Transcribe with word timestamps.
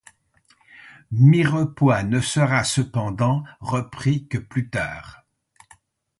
Mirepoix 1.11 2.01
ne 2.01 2.21
sera 2.21 2.63
cependant 2.63 3.43
repris 3.59 4.27
que 4.27 4.39
plus 4.39 4.67
tard. 4.67 5.21